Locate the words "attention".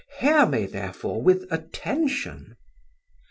1.51-2.55